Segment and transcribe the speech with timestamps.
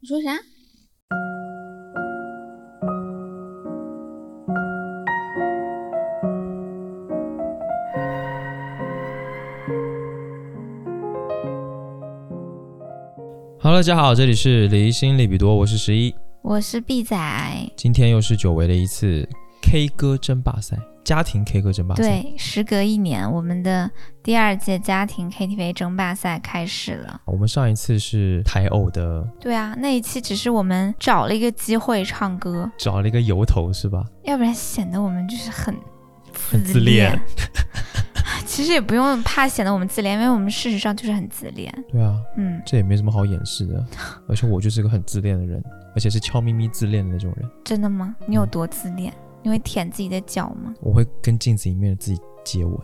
[0.00, 0.30] 你说啥
[13.60, 16.14] ？Hello，大家好，这里是离心利比多，我是十一。
[16.42, 17.16] 我是 B 仔，
[17.74, 19.28] 今天又是久违的一次
[19.62, 20.78] K 歌争霸赛，
[21.08, 23.90] 家庭 K 歌争霸赛。，对，时隔一年，我们的
[24.22, 27.18] 第二届家庭 KTV 争霸赛开始了。
[27.24, 34.04] 我们上一次是台偶的，对啊，那一期只是我们找了一个机会唱歌，找了一个由头是吧？
[34.24, 35.74] 要不然显得我们就是很
[36.50, 37.18] 很自恋。
[38.44, 41.72] 其实也不用怕显得我们自恋，因为我们事实上就是很自恋。
[41.90, 43.82] 对啊，嗯，这也没什么好掩饰的。
[44.28, 45.62] 而且我就是个很自恋的人，
[45.94, 47.48] 而且是悄咪咪自恋的那种人。
[47.64, 48.14] 真的吗？
[48.26, 49.10] 你有多自恋？
[49.42, 50.72] 你会舔自己的脚吗？
[50.80, 52.78] 我会跟镜子里面的自己接吻。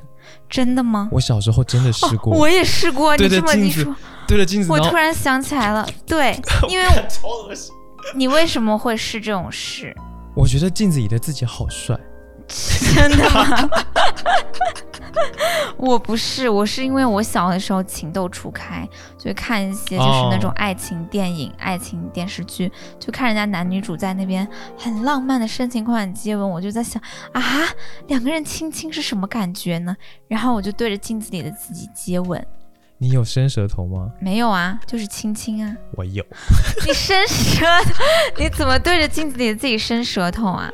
[0.48, 1.08] 真的吗？
[1.12, 3.16] 我小时候真的试过，哦我也试过。
[3.16, 5.86] 对你这么着镜子一说，对着镜子，我突然想起来了。
[6.06, 7.74] 对， 因为超恶心。
[8.14, 9.94] 你为什么会试这种事？
[10.34, 11.98] 我觉得镜子里的自己好帅。
[12.48, 13.70] 真的吗？
[15.76, 27.00] 我不是，我是因为我小的时候情窦初开，就会看一些就是那种哦爱情电影、爱情电视剧，就看人家男女主在那边很浪漫的深情款款接吻，我就在想
[27.32, 27.42] 啊，
[28.08, 29.96] 两个人亲亲是什么感觉呢？
[30.28, 32.44] 然后我就对着镜子里的自己接吻，
[32.98, 34.10] 你有伸舌头吗？
[34.20, 35.76] 没有啊，就是亲亲啊。
[35.96, 36.24] 我有。
[36.86, 38.04] 你伸舌头，
[38.38, 40.70] 你怎么对着镜子里的自己伸舌头啊？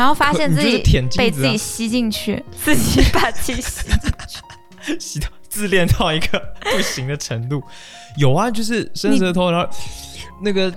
[0.00, 0.82] 然后发现自己
[1.18, 4.98] 被自己吸进去， 自己把自己吸进去。
[4.98, 6.42] 吸到自恋到一个
[6.72, 7.62] 不行的程度。
[8.16, 9.68] 有啊，就是伸舌头，然后
[10.40, 10.70] 那个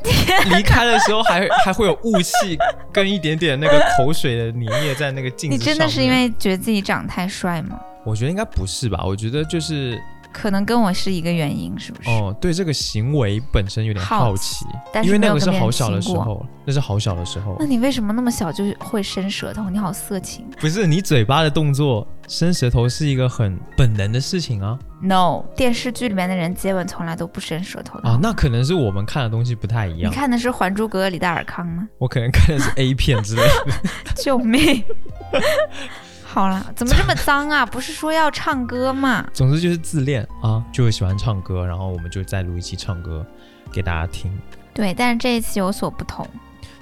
[0.54, 2.58] 离开的时候还还会有雾气
[2.92, 5.58] 跟一点点那个口水的粘液在那个镜子上。
[5.58, 7.80] 你真的是因为觉得自己长得太帅吗？
[8.06, 9.02] 我觉得应该不是吧？
[9.06, 9.98] 我觉得就是
[10.34, 12.10] 可能跟我是一个原因，是不是？
[12.10, 19.70] 哦，对这个行为本身有点好好奇，但是因为那个是好小的时候，那是好小的时候那，你为什么那么小就会伸舌头？
[19.70, 20.46] 你好色情。
[20.60, 28.10] 不是你嘴巴的动作，伸舌头是一个很本能的事情啊 No，电视剧里面的人接吻从来都不伸舌头的。
[28.10, 31.88] 啊，那可能是我们看的东西不太一样你，看的是《还珠格格》里的尔康吗？
[32.00, 33.74] 我可能看的是 A 片之类的。
[34.24, 34.84] 救命！
[36.34, 37.64] 好了，怎么这么脏啊？
[37.68, 39.24] 不是说要唱歌吗？
[39.32, 43.24] 总之就是自恋啊，就会喜欢唱歌，然后我们就再录一期唱歌
[43.72, 44.36] 给大家听。
[44.74, 46.28] 对，但是这一期有所不同，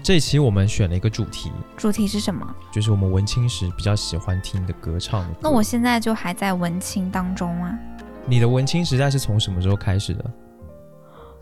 [0.01, 2.47] 这一期我们选了一个主题，主题是什么？
[2.71, 5.39] 就是我们文青时比较喜欢听的歌唱的歌。
[5.41, 7.77] 那我现在就还在文青当中啊，
[8.25, 10.23] 你的文青时代是从什么时候开始的？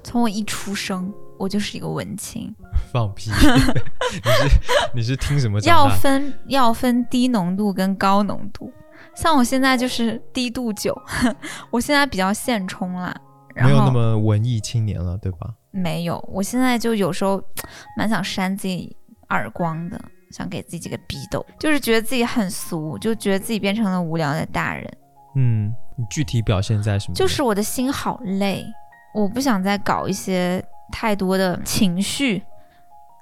[0.03, 2.53] 从我一出生，我就是一个文青。
[2.91, 3.31] 放屁！
[4.13, 4.59] 你是
[4.95, 5.87] 你是听什么要？
[5.97, 8.71] 分要分低浓度跟高浓度，
[9.15, 10.95] 像我现在就是低度酒，
[11.71, 13.15] 我现在比较现充啦，
[13.55, 15.53] 没有那么文艺青年了，对吧？
[15.71, 17.41] 没有，我现在就有时候
[17.97, 18.95] 蛮想扇自己
[19.29, 20.01] 耳光的，
[20.31, 24.91] 想给自己几个逼斗，就是觉得自己很俗，就觉得自己变成了无聊的大人，
[25.35, 27.13] 嗯，你具体表现在什么？
[27.15, 28.65] 就是我的心好累，
[29.13, 32.43] 我不想再搞一些太多的情绪。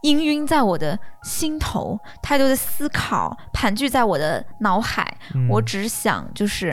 [0.04, 6.72] 氤氲在我的心头，太多的思考盘踞在我的脑海，嗯我只想就是，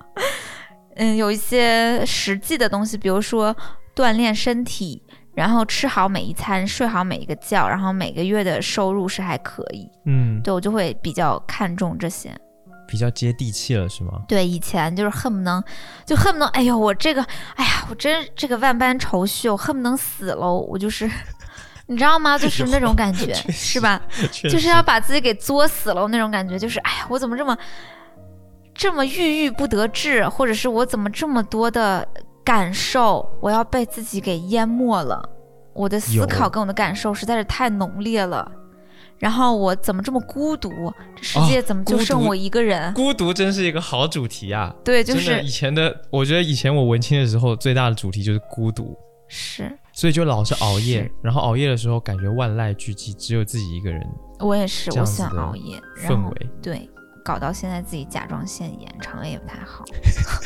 [0.96, 3.56] 嗯，有一些实际的东西，比如说
[3.96, 5.02] 锻炼身体，
[5.34, 12.30] 然后吃好每一餐，睡好每一个觉，然后每个月的收入是还可以，嗯对我就会比较看重这些。
[12.86, 14.22] 比较接地气了，是吗？
[14.28, 15.62] 对，以前就是恨不能，
[16.04, 17.22] 就恨不能，哎呦，我这个，
[17.54, 21.10] 哎呀，我真这个万般愁绪，我恨不能死喽，我就是，
[21.86, 22.36] 你知道吗？
[22.38, 24.00] 就是那种感觉，是吧？
[24.44, 27.56] 就是要把自己给作死了那种感觉，就是哎呀，我怎么这么
[28.74, 32.06] 这么郁郁不得志，或者是我怎么这么多的
[32.44, 35.28] 感受，我要被自己给淹没了，
[35.72, 38.50] 我的思考跟我的感受实在是太浓烈了。
[39.18, 40.70] 然后我怎么这么孤独？
[41.16, 42.92] 这世界怎么就剩我一个人？
[42.94, 44.74] 孤独真是一个好主题啊！
[44.84, 48.96] 对，就是以前的，我觉得以前我文青的时候，最大的主题就是孤独，
[49.28, 54.06] 是所以就老是熬夜，然后熬夜的时候感觉万籁俱寂，只有自己一个人
[54.40, 56.50] 我也是，我喜欢熬夜，氛围。
[56.62, 56.90] 对，
[57.24, 59.84] 搞到现在自己甲状腺炎，肠胃也不太好。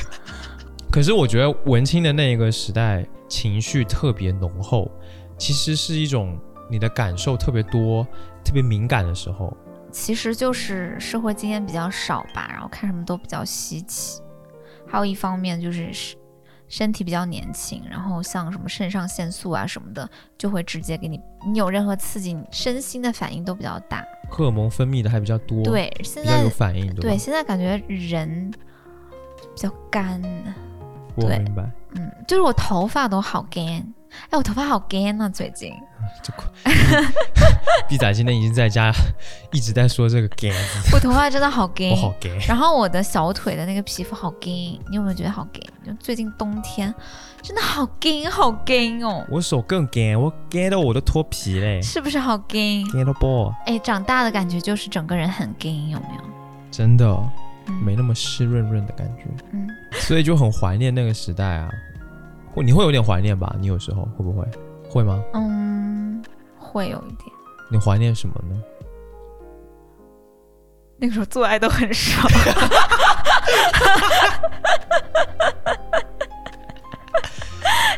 [0.92, 4.90] 可是我觉得文青的那一个时代，情绪特别浓厚，
[5.36, 6.38] 其实是一种
[6.70, 8.06] 你的感受特别多、
[8.44, 9.56] 特别敏感的时候。
[9.92, 14.22] 其实就是社会经验比较少吧，然后看什么都比较稀奇。
[14.86, 16.16] 还有一方面就是身
[16.68, 20.08] 身体比较年轻，然后像什么肾上腺素啊什么的，
[20.38, 24.04] 就会直接给你，你有任何刺激，你身心的反应都比较大。
[24.28, 27.18] 荷尔蒙分泌的还比较多，，对，现在有反应，对对？
[27.18, 30.22] 现在感觉人比较干，
[31.16, 31.68] 我明白。
[31.96, 33.94] 嗯，就是我头发都好干，
[34.30, 35.72] 哎，我头发好干啊，最近。
[36.22, 36.42] 这个
[37.88, 38.92] 毕仔今天已经在家
[39.52, 40.48] 一直在说这个字，
[40.92, 41.96] 我头发真的好干我。
[41.96, 42.38] 好 gay。
[42.48, 45.62] 然后我的小腿的那个皮肤好干，你有没有觉得好干？
[45.86, 46.92] 就最近冬天
[47.42, 52.58] 真的好干好干哦，我手更 gay，我 gay 到我都脱皮嘞是不是好干
[52.92, 56.22] ？，gay 到爆，哎，长大的感觉就是整个人很干，有没有？
[56.70, 57.06] 真的
[57.66, 61.68] 嗯没那么湿润润的感觉，嗯，所以就很怀念那个时代啊。
[62.54, 63.54] 或你会有点怀念吧？
[63.58, 64.44] 你有时候会不会？
[64.88, 65.22] 会吗？
[65.34, 66.22] 嗯，
[66.58, 67.30] 会有一点。
[67.70, 68.56] 你怀念什么呢？
[70.96, 72.28] 那个时候做爱都很少，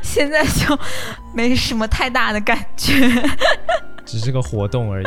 [0.03, 0.79] 现在就
[1.35, 2.93] 没什么太大的感觉。
[4.05, 5.07] 只是个活动而已。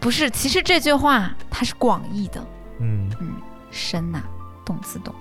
[0.00, 2.40] 不是，其实这句话它是广义的，
[2.80, 3.34] 嗯嗯，
[3.70, 4.22] 深呐、
[4.64, 5.14] 动词动。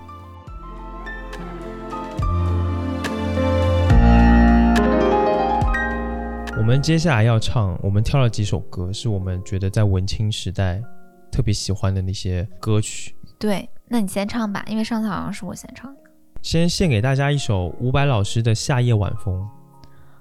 [6.59, 10.83] 我们接下来要唱，我们挑了几首歌，是我们觉得在文青时代
[11.31, 13.15] 特别喜欢的那些歌曲。
[13.39, 16.01] 对，那你先唱吧，因为上次好像是我先唱的。
[16.41, 19.33] 先献给大家一首伍佰老师的《夏夜晚风》。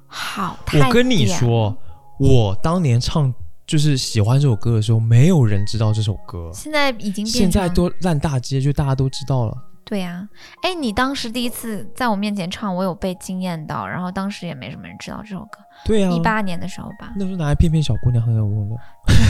[0.06, 1.76] 好，我跟你说，
[2.20, 3.34] 我当年唱
[3.66, 9.56] 就是喜欢这首歌的时候，没有人知道这首歌，现在已经变现在都烂大街，就大家都知道了。
[9.88, 10.28] 对呀、
[10.62, 18.76] 哎，你当时第一次在我面前唱，我有被惊艳到，然后当时也没什么人知道这首歌，对啊，一八年的时候吧，那时候拿来骗骗小姑娘很有用的，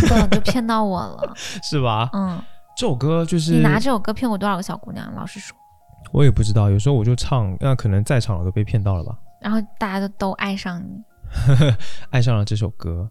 [0.08, 1.32] 真的都骗到我了。
[1.62, 2.10] 是吧？
[2.12, 2.42] 嗯，
[2.76, 5.14] 这首歌就是你拿这首歌骗过多少个小姑娘？
[5.14, 5.56] 老实说，
[6.12, 11.00] 我也不知道，有时候我就唱，那可能在场的都被骗到了吧，然后大家都都爱上你，
[12.10, 13.08] 爱上了这首歌，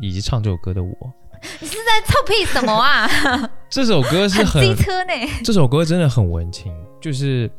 [0.00, 0.92] 以及唱这首歌的我。
[1.60, 3.08] 你是在臭屁什么啊？
[3.68, 5.12] 这首歌是很很机车呢。
[5.44, 7.50] 这首歌真的很文青，就是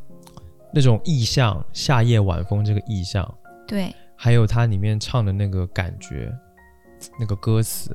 [0.74, 3.30] 那种意象，夏夜晚风这个意象，
[3.68, 6.32] 对，还有它里面唱的那个感觉，
[7.20, 7.94] 那个歌词，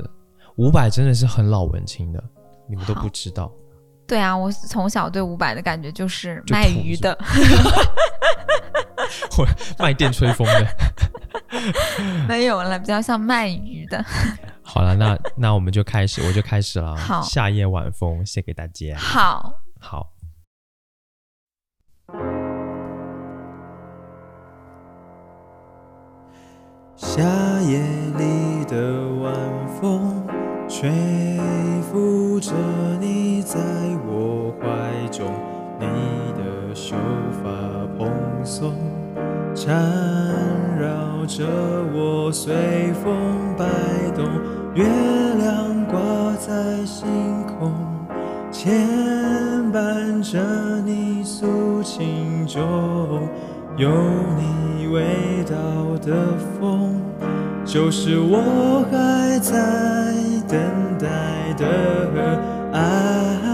[0.56, 2.22] 伍佰真的是很老文青的，
[2.68, 3.50] 你们都不知道。
[4.06, 7.16] 对啊，我从小对伍佰的感觉就是卖鱼的，
[9.30, 9.46] 或
[9.78, 10.66] 卖电吹风的。
[12.28, 14.04] 没有了，比较像卖鱼的。
[14.62, 16.96] 好了，那那我们就开始，我就开始了啊。
[17.00, 18.96] 好夏夜晚风献给大家。
[18.96, 20.12] 好，好。
[26.96, 27.22] 夏
[27.62, 27.78] 夜
[28.16, 29.32] 里的晚
[29.80, 30.26] 风，
[30.68, 30.90] 吹
[31.82, 32.52] 拂着
[33.00, 33.58] 你在
[34.06, 35.32] 我怀中，
[35.78, 35.86] 你
[36.36, 36.96] 的秀
[37.40, 37.48] 发
[37.96, 38.10] 蓬
[38.44, 38.74] 松，
[39.54, 40.67] 缠绕
[41.28, 41.44] 着
[41.94, 42.54] 我随
[43.04, 43.66] 风摆
[44.16, 44.24] 动，
[44.74, 44.84] 月
[45.36, 46.00] 亮挂
[46.38, 47.06] 在星
[47.46, 47.70] 空，
[48.50, 48.74] 牵
[49.70, 50.40] 绊着
[50.86, 53.28] 你诉情中。
[53.76, 53.90] 有
[54.36, 55.04] 你味
[55.44, 55.54] 道
[55.98, 56.98] 的风，
[57.64, 60.14] 就是我还在
[60.48, 60.58] 等
[60.98, 62.40] 待的
[62.72, 63.47] 爱。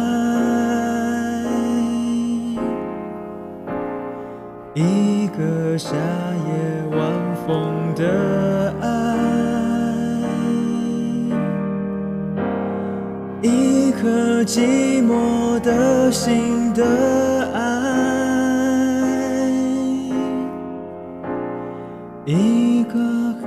[4.75, 7.01] 一个夏夜晚
[7.47, 8.85] 风的爱，
[13.41, 16.85] 一颗寂寞的心的
[17.55, 17.63] 爱，
[22.25, 22.99] 一个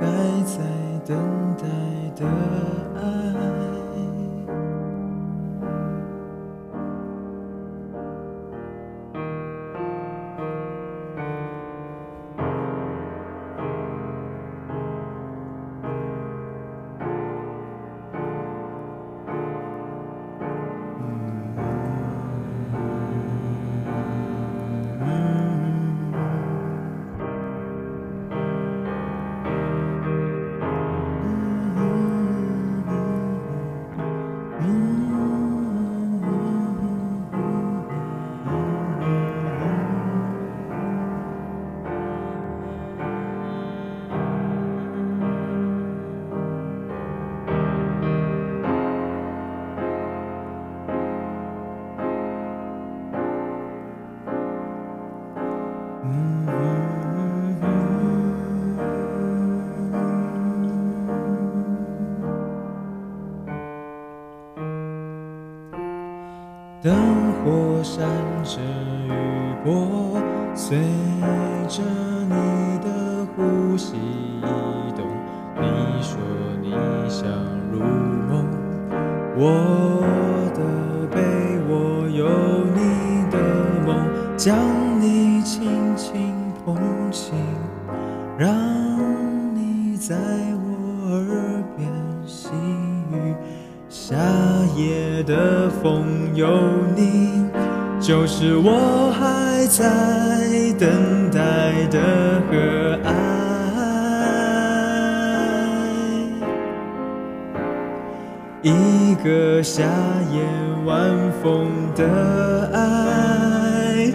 [109.78, 109.84] 夏
[110.32, 110.42] 夜
[110.84, 110.92] 晚
[111.40, 114.12] 风的爱，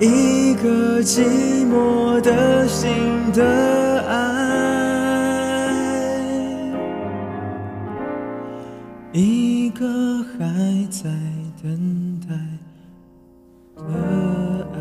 [0.00, 1.22] 一个寂
[1.64, 2.90] 寞的心
[3.32, 4.18] 的爱，
[9.12, 9.86] 一个
[10.24, 10.42] 还
[10.90, 11.08] 在
[11.62, 12.34] 等待
[13.76, 13.84] 的
[14.74, 14.80] 爱。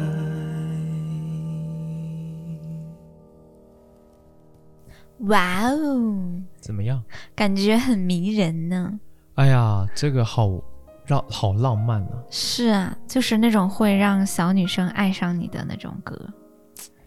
[5.28, 6.31] 哇哦，
[6.62, 7.04] 怎么样？
[7.36, 9.00] 感觉很迷人呢。
[9.36, 10.50] 哎呀，这个好
[11.06, 12.24] 让好浪漫啊！
[12.30, 16.16] 是啊，就是那种会让小女生爱上你的那种歌。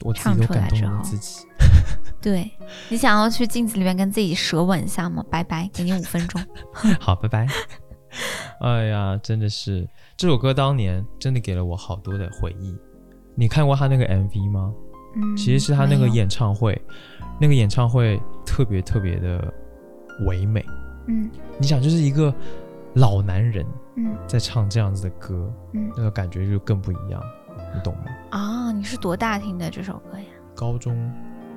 [0.04, 1.46] 我自己都唱出来感动之后了自己。
[2.20, 2.50] 对
[2.88, 5.24] 你想要去镜子里面跟自己舌吻一下吗？
[5.30, 6.42] 拜拜，给你五分钟。
[6.98, 7.46] 好，拜拜。
[8.60, 12.74] 哎呀，真的是这首歌当年真的给了我好多的回忆。
[13.34, 14.72] 你看过他那个 MV 吗？
[15.16, 16.80] 嗯，其实是他那个，演唱会，
[17.40, 19.52] 那个演唱会特别特别的
[20.26, 20.64] 唯美。
[21.06, 22.32] 嗯你想，就是一个
[22.94, 27.22] 老男人嗯在唱这样子的歌，嗯那个感觉就更不一样，
[27.74, 28.04] 你懂吗？
[28.30, 30.24] 啊，你是多大听的这首歌呀？
[30.54, 31.12] 高中、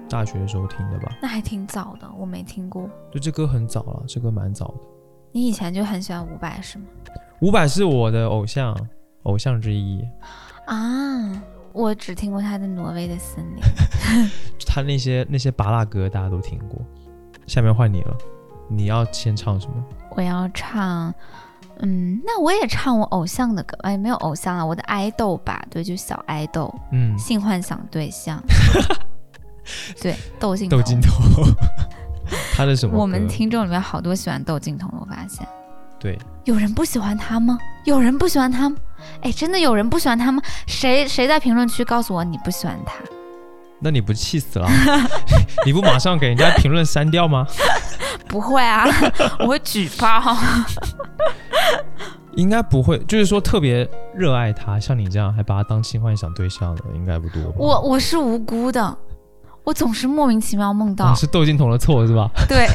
[0.10, 1.18] 大学的时候听的吧？
[1.22, 2.90] 那还挺早的，我没听过。
[3.12, 4.74] 就这歌很早了，这歌蛮早的。
[5.32, 6.86] 你以前就很喜欢伍佰是吗？
[7.42, 8.76] 伍佰是我的偶像，
[9.24, 10.04] 偶像之一。
[10.66, 11.44] 啊，
[11.78, 13.64] 我只听过他的《挪威的森林》。
[14.66, 16.82] 他那些那些拔蜡歌大家都听过。
[17.46, 18.18] 下面换你了，
[18.70, 19.76] 你要先唱什么？
[20.12, 21.14] 我要唱，
[21.80, 28.42] 嗯，那我也唱我偶像的歌，哎，没有偶像啊，我的爱豆吧，对，就小爱豆，嗯，性幻想对象，
[30.02, 31.14] 对，窦靖窦靖童。
[32.54, 32.98] 他的什么？
[33.00, 35.48] 我们听众里面好多喜欢窦靖童的，我发现
[36.00, 37.58] 对，有人不喜欢他吗？
[37.86, 38.76] 有人不喜欢他吗？
[39.22, 40.42] 哎，真的有人不喜欢他吗？
[40.68, 42.94] 谁谁在评论区告诉我你不喜欢他？
[43.80, 44.68] 那你不气死了？
[45.66, 47.46] 你不马上给人家评论删掉吗？
[48.28, 48.86] 不会啊，
[49.40, 50.36] 我会举报。
[52.36, 57.56] 应该不会，就是说特别热爱他，像你这样还把他当性幻想对象的，应该不多吧？
[57.58, 58.96] 我我是无辜的，
[59.64, 62.30] 我总是莫名其妙梦到，哦是窦靖童的错是吧？
[62.48, 62.68] 对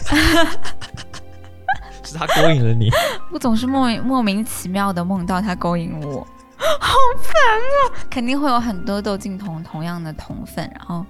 [2.05, 2.91] 是他勾引了你。
[3.33, 6.27] 我总是莫名莫名其妙的梦到他勾引我，
[6.81, 8.05] 好烦啊！
[8.11, 11.05] 肯定会有很多窦靖童同样的同粉，然后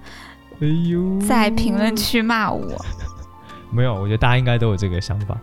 [0.60, 2.76] 哎呦，在评论区骂我。
[3.70, 5.38] 没有，我觉得大家应该都有这个想法。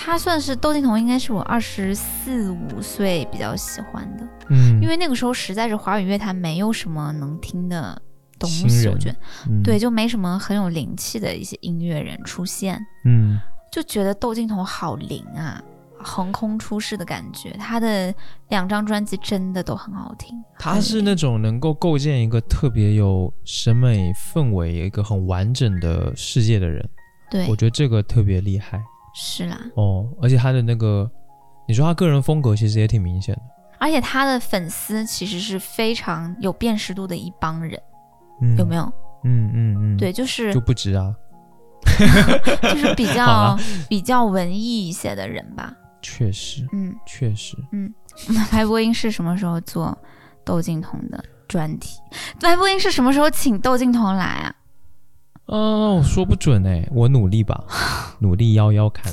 [0.00, 8.00] 他算是窦靖童，应该是我二十四五岁比较喜欢的，嗯，因为那个时候实在是华语乐坛没有什么能听的
[8.38, 9.16] 东西，我觉得
[9.50, 13.40] 嗯对，，就没什么很有灵气的一些音乐人出现，嗯，
[13.70, 15.62] 就觉得窦靖童好灵啊，
[15.98, 17.50] 横空出世的感觉。
[17.52, 18.14] 他的
[18.48, 26.88] 两张专辑真的都很好听，他是那种能够构建一个特别有审美氛围、一个很完整的世界的人，
[27.30, 28.82] 对我，觉得这个特别厉害
[29.14, 29.60] 是啦。
[29.74, 30.08] 哦。
[30.22, 31.10] 而且他的那个，
[31.66, 33.42] 你说他个人风格其实也挺明显的，
[33.78, 37.80] 而且他的粉丝其实是非常有辨识度的一帮人，
[38.40, 38.82] 嗯，有没有？
[39.24, 41.12] 嗯嗯嗯，对，，就是就不值啊，
[42.62, 43.58] 就是比较啦
[43.88, 45.72] 比较文艺一些的人吧。
[46.00, 47.92] 确实嗯，确实，嗯
[48.52, 49.96] 白播音是什么时候做
[50.44, 51.98] 窦靖童的专题？
[52.40, 54.54] 白播音是什么时候请窦靖童来啊？
[55.46, 57.64] 哦，说不准哎，我努力吧，
[58.20, 59.12] 努力邀邀看。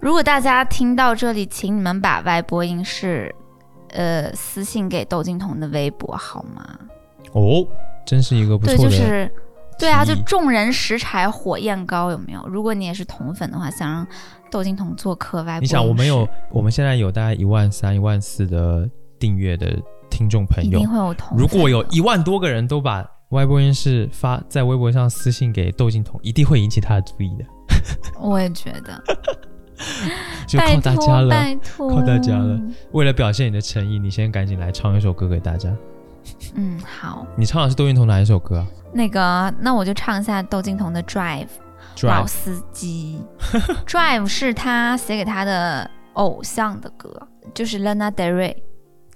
[0.00, 3.32] 如果大家听到这里，请你们把外播音是，
[3.90, 6.66] 呃，私信给窦靖童的微博好吗？
[7.32, 7.66] 哦，
[8.04, 9.32] 真是一个不对，错的，就是，
[9.78, 12.46] 对啊，就众人拾柴火焰高，有没有？
[12.46, 14.06] 如果你也是铜粉的话，想让
[14.50, 18.88] 窦靖童做客外播音室，你想，我们有我们现在有大概一万三、一万四的
[19.18, 19.76] 订阅的
[20.10, 21.36] 听众朋友一定，会有同。
[21.36, 27.44] 如果有一万多个人都把歪播音室发在微博上私信给窦靖童，一定会引起他的注意的，
[28.20, 29.02] 我也觉得，
[30.46, 31.30] 就靠大家了。
[31.30, 32.60] 拜托，靠大家了。
[32.92, 35.74] 为了表现你的诚意，你先赶紧来唱一首歌给大家。
[36.54, 41.46] 嗯，好，你唱的是窦靖童哪一首歌啊那个，那我就唱一下窦靖童的《Drive》。
[42.06, 43.22] 老司机，
[43.86, 48.56] Drive 是他写给他的偶像的歌，就是 Lana Del Rey。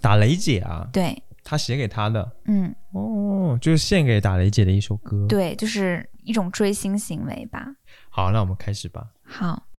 [0.01, 7.67] 打雷姐啊，对，他写给他的嗯，哦，就是献给打雷姐的一首歌。，对，就是一种追星行为吧。
[8.11, 9.07] 好，那我们开始吧。
[9.25, 9.63] 好，。「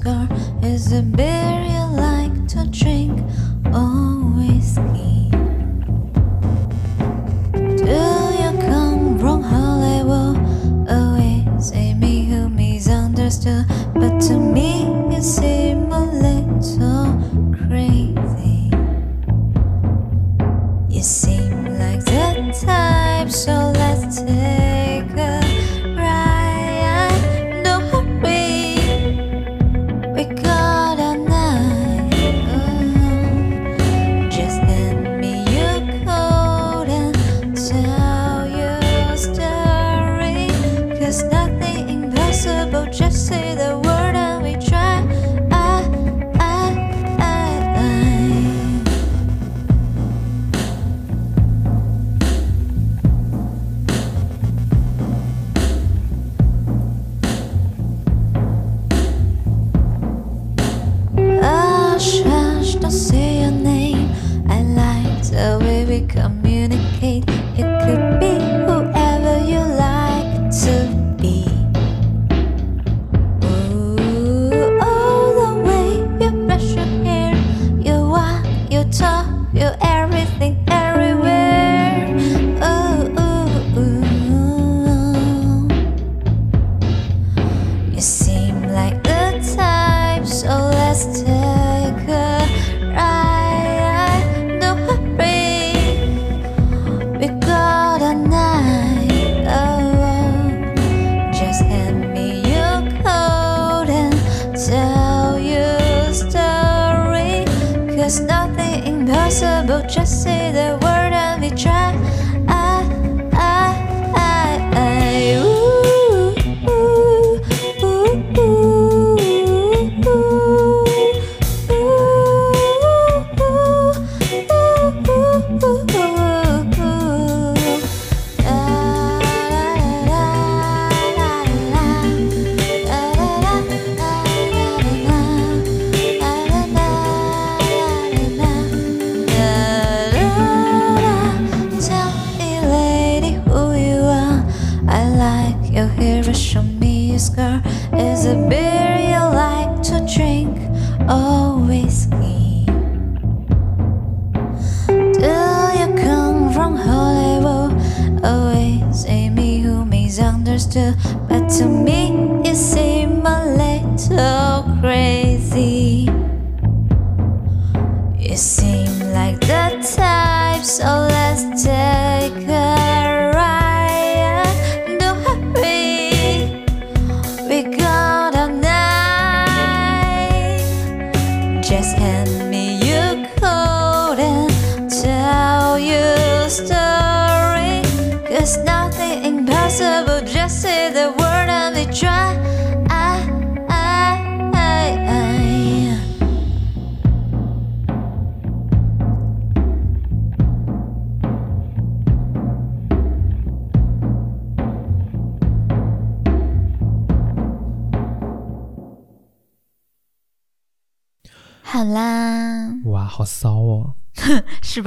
[0.00, 0.28] scar
[0.62, 3.18] is a beer you like to drink
[3.74, 3.90] or
[4.38, 5.30] whiskey.
[7.82, 8.02] Do
[8.40, 10.36] you come from Hollywood?
[10.88, 14.70] Always say me who misunderstood, but to me
[15.12, 15.87] you seem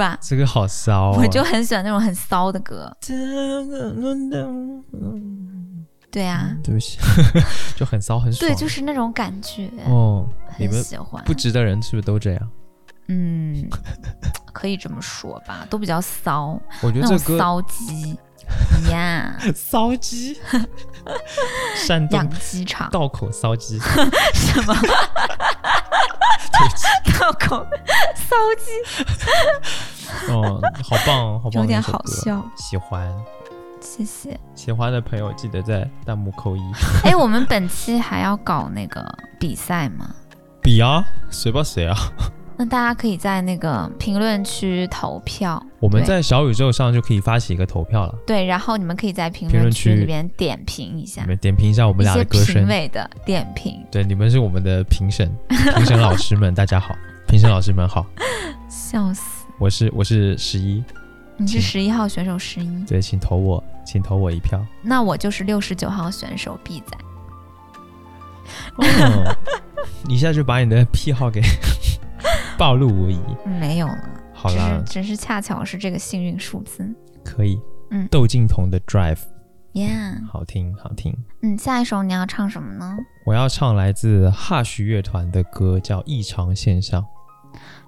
[0.02, 0.18] 吧？
[0.20, 1.16] 这个好骚哦。
[1.18, 2.94] 我就很喜欢那种很骚的歌。
[6.10, 6.98] 对啊，对不起，
[7.74, 8.46] 就很骚很爽。
[8.46, 10.26] 对，就是那种感觉，哦，
[10.58, 11.24] 你很们喜欢。
[11.24, 12.50] 不值的人是不是都这样？
[13.08, 13.66] 嗯，
[14.52, 18.16] 可以这么说吧，都比较骚，我觉得这歌骚鸡
[18.90, 20.38] 呀，骚鸡，
[21.76, 23.78] 山东 养鸡场道口骚鸡，
[24.34, 24.74] 什么
[27.18, 27.66] 道口
[28.14, 28.70] 骚鸡，
[30.30, 33.12] 哦， 好棒， 好棒，有点好笑喜欢
[33.80, 34.38] 谢谢。
[34.54, 36.60] 喜欢的朋友记得在弹幕扣一。
[37.04, 39.04] 哎，我们本期还要搞那个
[39.40, 40.14] 比赛吗？
[40.62, 41.96] 比啊，谁吧谁啊？
[42.56, 45.60] 那大家可以在那个评论区投票。
[45.80, 52.68] 我们在小宇宙上就可以发起一个投票了，对，然后你们可以在评评论区里边点评一下你们点评一下我们俩的歌声评。
[52.68, 56.94] 委的点评，对，你们是我们的评审，评审老师们，大家好，
[57.26, 58.06] 评审老师们好，
[58.68, 59.41] 笑死！
[59.62, 60.82] 我是我是十一，
[61.36, 64.60] 你是请十一号选手十一，对，请投我，请投我一票。
[64.82, 66.98] 那我就是六十九号选手 B 仔。
[68.74, 69.36] 哦，
[70.02, 71.40] 你一下就把你的癖好给
[72.58, 73.20] 暴露无遗。
[73.46, 76.84] 嗯没有了，好啦，只是只是恰巧是这个幸运数字。
[77.24, 77.56] 可以。
[77.92, 81.16] 嗯窦靖童的 Drive，Yeah，、 好听好听。
[81.42, 82.98] 嗯，下一首你要唱什么呢？
[83.24, 87.00] 我要唱来自哈什乐团的歌，叫《异常现象》，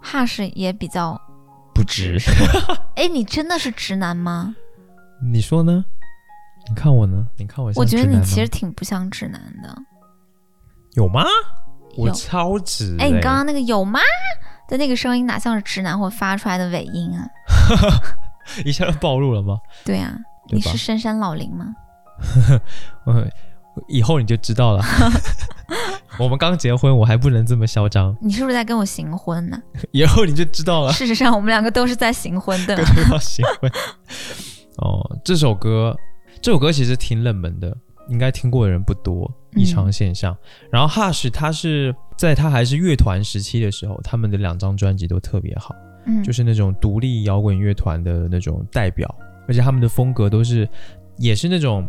[0.01, 1.21] 哈什也比较，
[1.75, 2.19] 不直。
[2.97, 4.55] 哎，你真的是直男吗？
[5.23, 5.85] 你说呢？
[6.69, 7.27] 你看我呢？
[7.37, 9.77] 你看我我觉得你其实挺不像直男的。
[10.95, 11.25] 有吗？
[11.97, 14.01] 我超直、哎，你刚刚那个有吗
[14.69, 17.29] 的那个声音，哪像是直男会发出来的尾音啊？
[18.65, 19.59] 一下就暴露了吗？
[19.85, 20.13] 对啊，
[20.49, 21.67] 对你是深山老林吗？
[23.07, 23.31] 嗯，
[23.89, 24.85] 以后你就知道了。
[26.19, 29.61] 我们刚结婚，我还不能这么嚣张，你是不是在跟我行婚呢？
[29.91, 30.93] 以后你就知道了。
[30.93, 32.85] 事实上，我们两个都是在行婚的跟。
[32.95, 33.71] 对方 行婚。
[34.77, 35.97] 哦，这首歌，
[36.41, 37.77] 这首歌其实挺冷门的，
[38.09, 39.25] 应该听过的人不多。
[39.31, 40.37] 嗯异常现象。
[40.69, 45.73] 然后 Hush 他是在他还是乐团时期的时候，他们的两张专辑都特别好，
[46.07, 49.09] 嗯，就是那种独立摇滚乐团的那种代表，
[49.47, 50.69] 而且他们的风格都是
[51.19, 51.87] 也是那种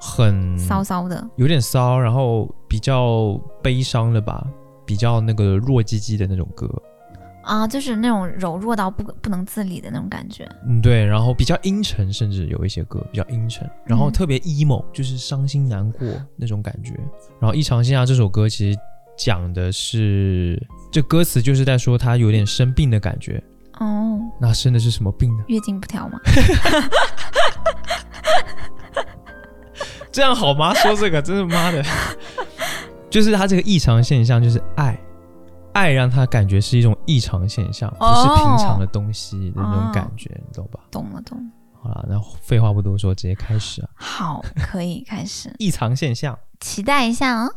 [0.00, 1.28] 很骚骚的。
[1.36, 4.46] 有点骚，然后比较悲伤的吧，
[4.86, 6.66] 比较那个弱唧唧的那种歌。
[7.42, 10.46] 啊，就是那种柔弱到不不能自理的那种感觉。
[10.66, 16.92] 嗯，对，然后比较阴沉，甚至有一些歌比较阴沉，然后嗯特别 emo，、就是伤心难过那种感觉。
[17.40, 18.78] 然后《异常现象》这首歌其实
[19.16, 23.42] 讲的是，这歌词就是在说他有点生病的感觉。
[23.78, 25.44] 哦，那生的是什么病呢？
[25.48, 26.20] 月经不调吗？
[30.12, 30.74] 这样好吗？
[30.82, 31.82] 说这个真是妈的，
[33.08, 34.98] 就是他这个异常现象就是爱，
[35.72, 40.80] 爱让他感觉是一种异常现象，不是平常的东西的那种感觉，你懂吧？
[40.90, 41.44] 懂了，懂了。
[41.82, 43.88] 好了，那废话不多说，直接开始啊！
[43.94, 46.38] 好，可以开始，异常现象。
[46.60, 47.50] 期待一下哦。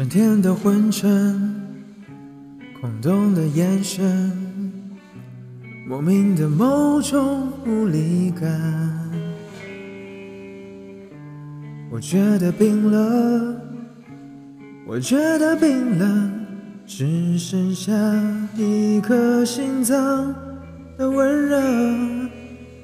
[0.00, 1.54] 整天的昏沉，
[2.80, 4.32] 空洞的眼神，
[5.86, 8.50] 莫名的某种无力感。
[11.90, 13.60] 我觉得冰冷，
[14.86, 16.32] 我觉得冰冷，
[16.86, 17.92] 只剩下
[18.56, 20.34] 一颗心脏
[20.96, 21.60] 的温热。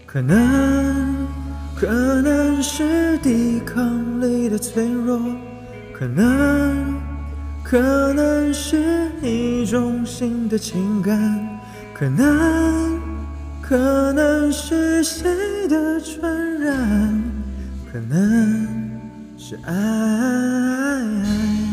[0.04, 1.26] 可能，
[1.74, 5.18] 可能是抵抗力的脆弱。
[5.98, 6.85] 可能，
[7.68, 11.58] 可能是一种新的情感，
[11.92, 13.00] 可能，
[13.60, 17.20] 可能是谁的传染，
[17.92, 18.68] 可能
[19.36, 21.65] 是爱。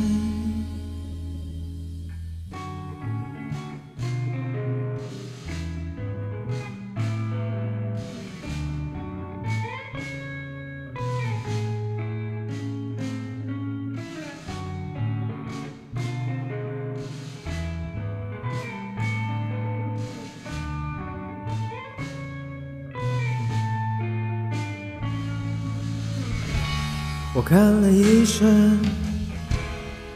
[27.53, 28.79] 看了医生，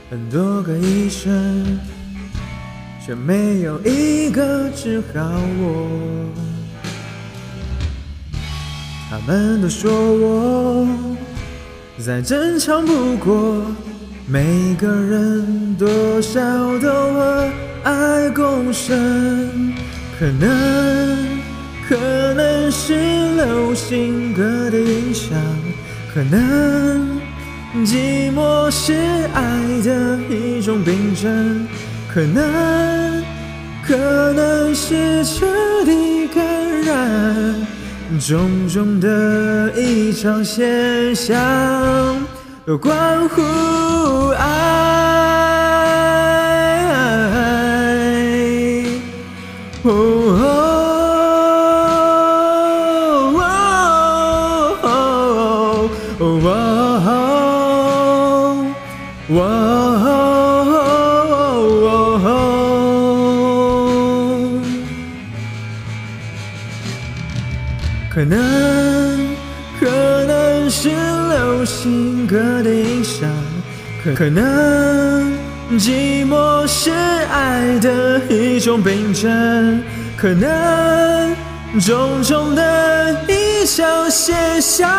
[0.10, 1.78] 很多个医生，
[3.06, 5.22] 却没有一个治好
[5.60, 5.88] 我。
[9.08, 10.88] 他们都说我
[12.00, 13.64] 再正常不过，
[14.26, 16.42] 每个人多少
[16.80, 17.52] 都和
[17.84, 18.98] 爱共生，
[20.20, 21.40] 可能，
[21.88, 21.96] 可
[22.34, 22.96] 能是
[23.36, 25.38] 流行歌的影响。
[26.12, 27.17] 可能
[27.86, 28.94] 寂寞是
[29.34, 29.42] 爱
[29.84, 31.68] 的一种病症，
[32.14, 33.24] 可能
[33.86, 35.46] 可能是彻
[35.86, 36.44] 底感
[36.82, 37.56] 染，
[38.20, 41.36] 种种的一场现象
[42.66, 43.42] 都关乎
[74.18, 75.32] 可能
[75.78, 79.84] 寂寞是爱的一种病症，
[80.18, 81.36] 可能
[81.80, 84.90] 重重的异常现象。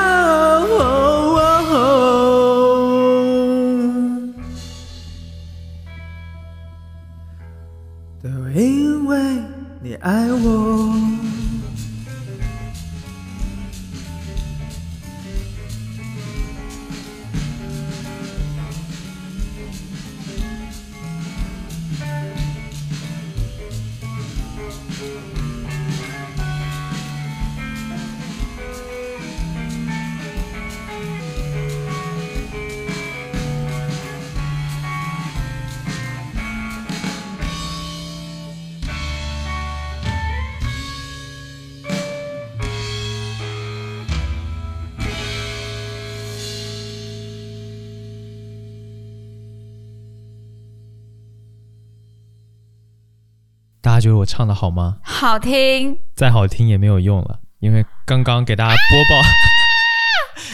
[53.98, 54.98] 家觉得我唱的好吗？
[55.02, 59.28] 好听，再好听也没有用了，因为刚刚给大家播报，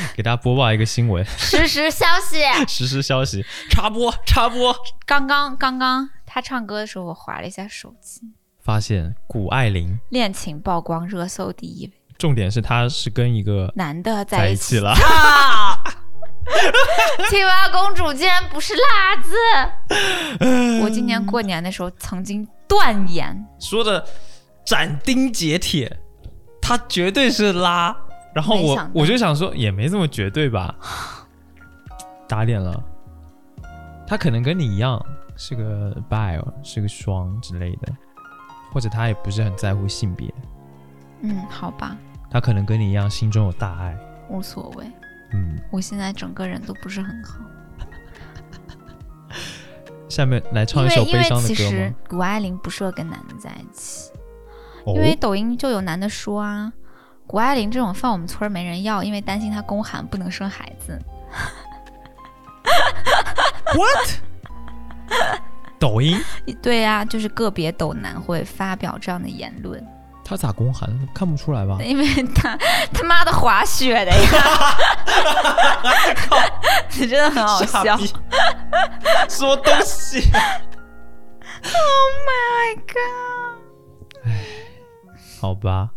[0.17, 2.43] 给大家播报一个新闻，实时消息。
[2.67, 8.23] 实时消息，插播插播，刚刚刚刚他唱歌的时候，我划了一下手机，
[8.63, 15.85] 发现谷爱凌，恋情曝光热搜第一位，重点是她是跟一个男的在在一起一起了，啊！
[17.31, 19.35] 青蛙公主竟然不是辣子！
[20.83, 24.05] 我今年过年的时候曾经断言，说的
[24.65, 26.01] 斩钉截铁，
[26.61, 27.97] 他绝对是拉。
[28.35, 30.75] 然后我我就想说，也没这么绝对吧，
[32.29, 32.83] 打脸了。
[34.07, 35.01] 他可能跟你一样
[35.37, 37.93] 是个 bi，是个双之类的，
[38.73, 40.33] 或者他也不是很在乎性别，
[41.23, 41.97] 嗯，好吧，
[42.29, 43.97] 他可能跟你一样心中有大爱。
[44.29, 44.85] 无所谓。
[45.33, 47.41] 嗯，我现在整个人都不是很好，
[50.09, 51.93] 下面来唱一首悲伤的其实？
[52.09, 54.11] 谷爱凌不适合跟男的在一起，
[54.85, 56.73] 哦因为抖音就有男的说啊，
[57.27, 61.01] 谷爱凌这种放我们村没人要，因为担心她宫寒不能生孩子。
[63.75, 64.09] what？
[65.79, 66.19] 抖音
[66.63, 69.85] 对呀、就是个别抖男会发表这样的言论，
[70.25, 70.89] 他咋宫寒？
[71.15, 71.79] 看不出来吧？
[71.83, 72.57] 因为他
[72.93, 74.77] 他妈的滑雪的呀，
[76.99, 77.97] 你 真的很好笑。
[79.29, 80.21] 什么东西
[81.63, 83.61] ？My God！
[85.41, 85.91] 好吧，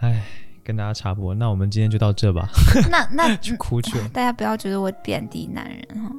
[0.00, 0.22] 哎，
[0.64, 2.48] 跟大家插播，那我们今天就到这吧，
[2.90, 4.08] 那 那去哭去了。
[4.10, 6.10] 大家不要觉得我贬低男人哈，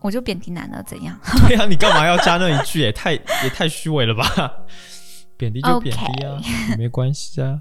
[0.00, 1.18] 我就贬低男的怎样？
[1.48, 2.80] 对啊，你干嘛要加那一句？
[2.80, 4.52] 也太也太虚伪了吧？
[5.36, 7.60] 贬低就贬低啊也没关系啊。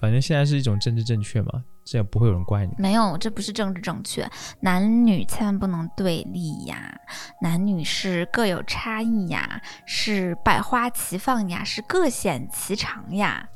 [0.00, 2.72] 反正现在是一种政治正确嘛，这样不会有人怪你。
[2.78, 4.28] 没有，这不是政治正确，
[4.60, 6.96] 男女千万不能对立呀，
[7.42, 13.48] 男女是各有差异呀，是百花齐放呀，是各显其长呀。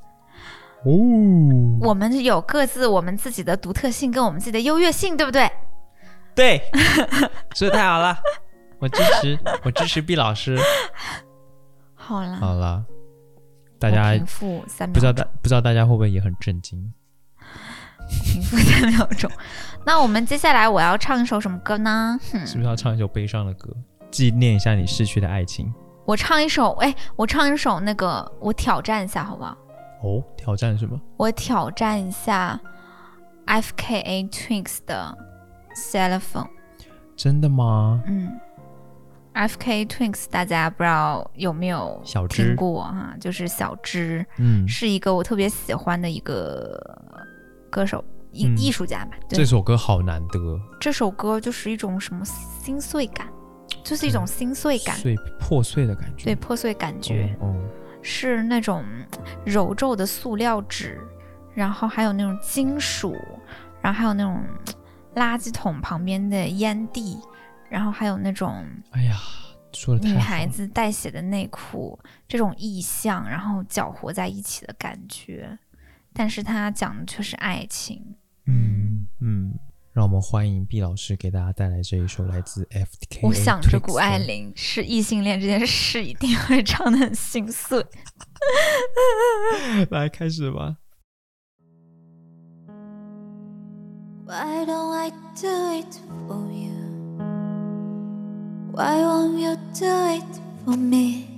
[0.85, 0.91] 哦，
[1.81, 5.49] 我们有各自我们自己的独特性跟我们自己的优越性，对不对？
[6.35, 6.61] 对，
[7.55, 8.19] 说的太好了，
[8.81, 10.59] 我支持，我支持毕老师。
[11.95, 12.85] 好了，好了，
[13.83, 16.93] 大家平复三秒不知道大不知道大家会不会也很震惊？
[18.09, 19.31] 平复三秒钟。
[19.85, 22.19] 那我们接下来我要唱一首什么歌呢？
[22.31, 23.75] 哼，是不是要唱一首悲伤的歌，
[24.11, 25.73] 纪念一下你逝去的爱情？
[26.05, 29.57] 我唱一首，哎，我唱一首那个，我挑战一下好不好？
[30.03, 31.01] 哦，挑战什么？
[31.17, 32.61] 我挑战一下
[33.47, 35.17] FKA Twins 的
[35.77, 36.49] Cellphone。
[37.17, 38.03] 真的吗？
[38.07, 38.31] 嗯
[39.35, 46.79] ，FK Twins，大家不知道有没有听过哈、就是小芝，嗯，是一个我特别喜欢的一个
[47.71, 48.05] 歌手。
[48.35, 49.37] 艺嗯艺术家吧，对。
[49.37, 53.29] 这首歌好难得，这首歌就是一种什么心碎感，
[53.85, 57.55] 就是一种心碎感，碎破碎的感觉，对破碎感觉，哦，哦。
[58.01, 58.83] 是那种
[59.45, 60.99] 揉皱的塑料纸，
[61.53, 63.15] 然后还有那种金属，
[63.83, 64.43] 然后还有那种
[65.17, 67.19] 垃圾桶旁边的烟蒂，
[67.73, 69.17] 然后还有那种哎呀，
[69.73, 75.59] 说的太女孩子带血的内裤这种意象，然后搅和在一起的感觉。
[76.13, 79.55] 但是它讲的却是爱情，嗯嗯，
[79.95, 83.21] 让我们欢迎毕老师给大家带来这一首来自 FK。
[83.23, 87.83] 我想着谷爱，凌是异性恋这件事，一定会唱的很心碎。
[89.89, 90.77] 来开始吧。
[94.27, 95.49] Why don't I do
[95.81, 95.99] it?
[98.83, 101.32] Why won't you do it for me?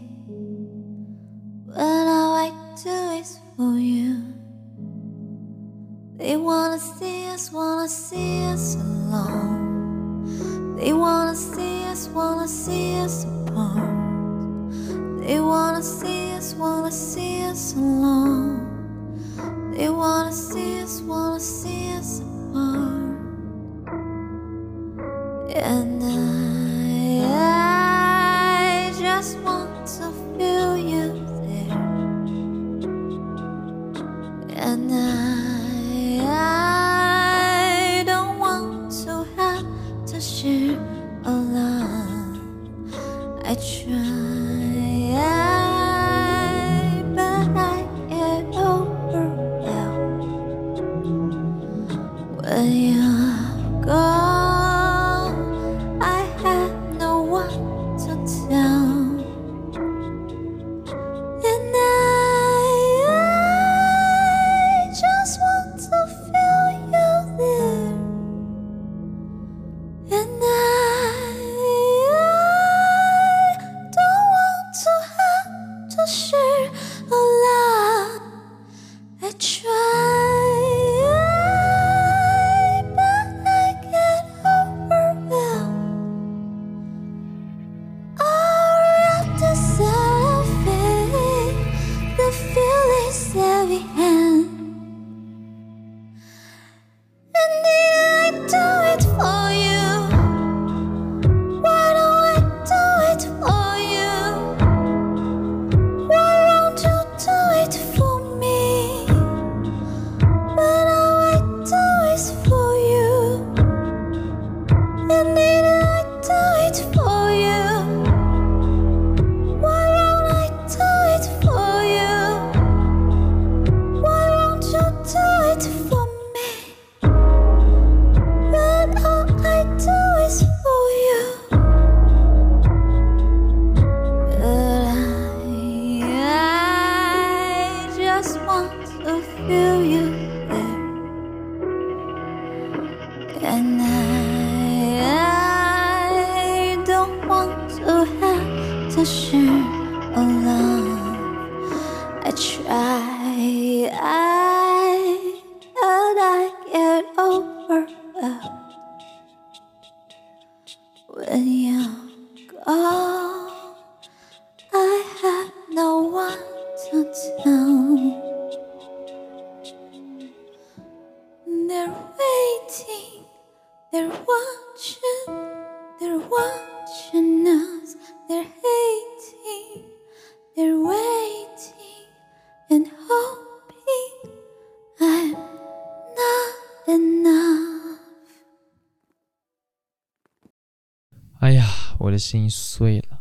[192.14, 193.18] 的心碎了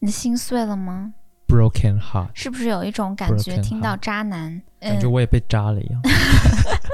[0.00, 1.14] 你的心碎了吗
[1.46, 6.02] ？，broken heart，是不是有一种感觉，听到渣男，感觉嗯，我也被渣了一样。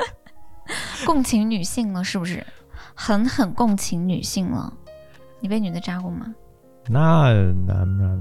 [1.07, 2.47] 共情女性了，是不是？
[2.95, 4.73] 狠狠共情女性了。
[5.41, 6.27] 你被女的渣过吗？
[6.87, 7.33] 那
[7.67, 8.21] 那那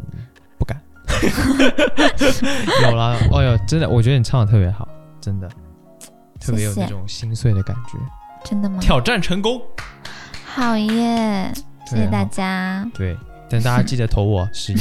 [0.57, 0.81] 不敢。
[2.83, 4.87] 有啦，哦哟，真的，我觉得你唱的特别好，
[5.19, 5.49] 真的，
[6.39, 7.97] 特别有那种心碎的感觉。
[8.45, 8.79] 真的吗？
[8.79, 9.61] 挑战成功，
[10.45, 11.51] 好耶！
[11.89, 13.17] 谢谢大家，对，
[13.49, 14.77] 但大家记得投我 十一，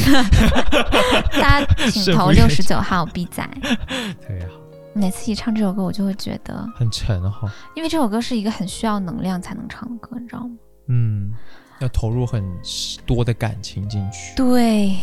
[1.40, 3.42] 大家请投六十九号 B 仔。
[3.62, 4.52] 特别好，
[4.92, 7.50] 每次一唱这首歌，我就会觉得，很沉哈。
[7.74, 10.50] 因为这首歌是一个很需要能量才能唱的歌，你知道吗？
[10.88, 11.32] 嗯，
[11.80, 12.44] 要投入很
[13.06, 14.34] 多的感情进去。
[14.36, 14.96] 对，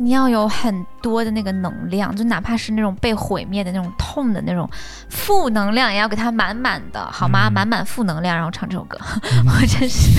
[0.00, 4.68] 你要有很多的那个能量，就哪怕是那种被毁灭的那种痛的那种
[5.10, 7.48] 负能量，也要给它满满的，好吗？
[7.48, 8.96] 嗯满满负能量，然后唱这首歌，
[9.44, 10.10] 我真是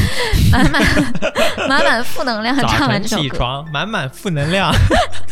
[0.51, 0.81] 满满
[1.69, 3.21] 满满负能量唱完晨这首歌。
[3.23, 4.73] 起床，满满负能量。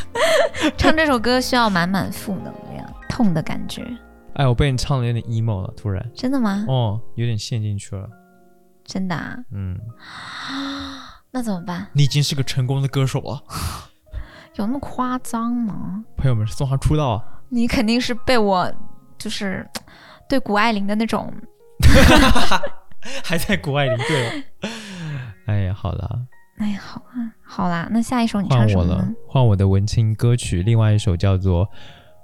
[0.78, 3.86] 唱这首歌需要满满负能量，痛的感觉，
[4.36, 6.64] 哎，我被你唱的有点 emo 了，突然，真的吗？
[6.68, 8.08] 哦，有点陷进去了。
[8.86, 9.36] 真的啊？
[9.52, 9.78] 嗯，
[11.32, 11.88] 那怎么办？
[11.94, 13.44] 你已经是个成功的歌手了，
[14.58, 16.04] 有那么夸张吗？
[16.18, 17.24] 朋友们，送他出道啊！
[17.50, 18.72] 你肯定是被我
[19.18, 19.68] 就是
[20.28, 21.32] 对谷爱凌的那种
[23.24, 24.70] 还在国外领队哦。
[25.48, 26.10] 哎呀，好啦，
[26.58, 31.68] 哎呀，好啊，好啦，那下一首你唱什么呢？，换我的文青歌曲，另外一首叫做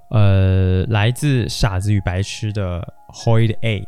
[0.10, 2.80] 呃，来自傻子与白痴的
[3.24, 3.80] 《Hold A》。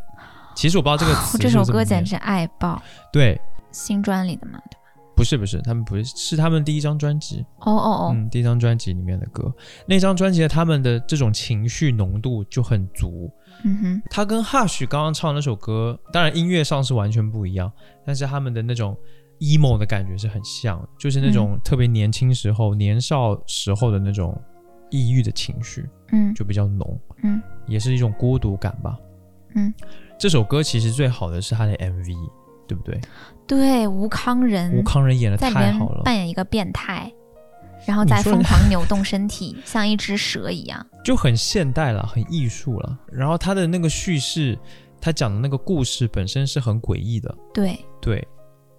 [0.55, 2.81] 其实我不知道这个词哦这首歌简直爱爆，
[3.11, 3.39] 对，
[3.71, 4.84] 新专里的嘛，对吧？
[5.15, 9.53] 不是不是，他们不是是他们第一张专辑，哦哦哦，嗯，第一张专辑里面的歌，
[9.87, 13.31] 那张专辑的他们的这种情绪浓度就很足。
[13.63, 17.71] 嗯哼，他跟 Hush 刚刚唱的那首歌，当然音乐上是完全不一样，
[18.05, 18.95] 但是他们的那种
[19.39, 24.37] emo 的感觉是很像，就是那种特别年轻时候、年少时候的那种
[24.89, 26.33] 抑郁的情绪，嗯。
[26.33, 28.97] 就比较浓，嗯，也是一种孤独感吧。
[29.55, 29.73] 嗯，
[30.19, 32.13] 这首歌其实最好的是他的 MV，
[32.67, 32.99] 对不对？
[33.47, 37.11] 对，吴康仁吴康仁演的太好了，扮演一个变态，
[37.85, 40.85] 然后再你说的疯狂扭动身体， 像一只蛇一样。
[41.03, 42.97] 就很现代了，很艺术了。
[43.11, 44.57] 然后他的那个叙事，
[44.99, 48.27] 他讲的那个故事本身是很诡异的，对，对，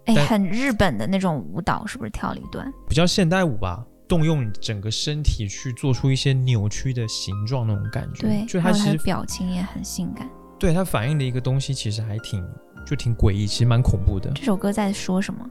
[0.07, 2.73] 哎，很日本的那种舞蹈，是不是跳了一段？
[2.89, 8.23] 比较现代舞吧，动用你整个身体去做出一些扭曲的形状那种感觉。
[8.23, 10.29] 对，就他其实表情也很性感。
[10.59, 12.45] 对他反映的一个东西，其实还挺
[12.87, 14.31] 就挺诡异，其实蛮恐怖的。
[14.35, 15.51] 这首歌在说什么？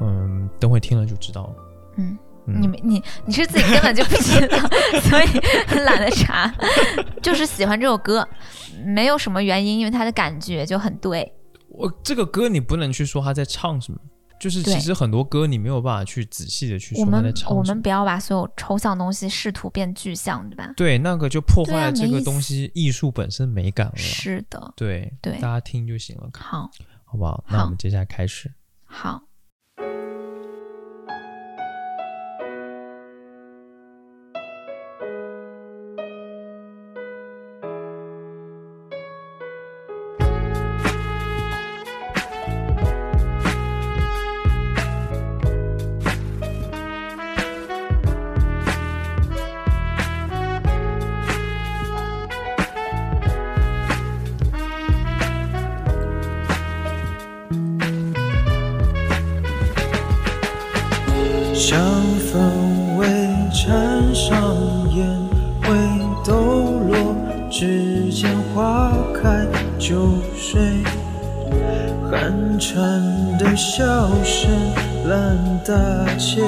[0.00, 1.54] 嗯，等会听了就知道了。
[1.96, 2.16] 嗯，
[2.46, 4.58] 嗯你没你你是自己根本就不知道，
[5.08, 5.26] 所以
[5.66, 6.54] 很懒得查，
[7.22, 8.28] 就是喜欢这首歌，
[8.84, 11.32] 没有什么原因，因为它的感觉就很对。
[11.68, 13.98] 我这个歌你不能去说他在唱什么，
[14.44, 17.58] 就是其实很多歌你没有办法去仔细的去我说他在们唱什么。
[17.60, 20.70] 我们不要把所有抽象东西试图变具象，对吧？
[20.76, 23.96] 对那个就破坏了这个东西艺术本身美感了。
[23.96, 26.70] 是的，对对大家听就行了，好，
[27.04, 27.42] 好不好？
[27.48, 28.52] 那我们接下来开始。
[28.84, 29.22] 好。
[61.66, 61.80] 香
[62.20, 63.06] 氛未
[63.50, 64.36] 缠上
[64.94, 65.08] 烟
[65.62, 65.74] 灰
[66.22, 66.34] 抖
[66.90, 67.16] 落，
[67.50, 69.46] 指尖花开
[69.78, 70.60] 就睡，
[72.10, 73.00] 寒蝉
[73.38, 73.82] 的笑
[74.22, 74.50] 声
[75.08, 75.74] 烂大
[76.18, 76.42] 街。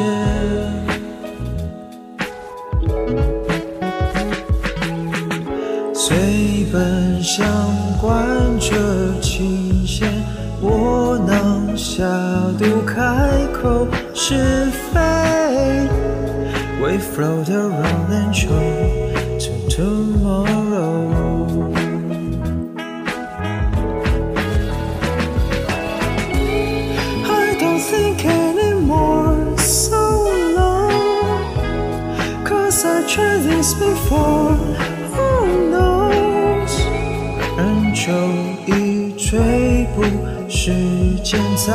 [41.66, 41.72] 再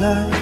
[0.00, 0.35] 来。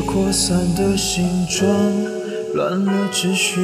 [0.00, 1.68] 扩散的形状，
[2.54, 3.60] 乱了秩序。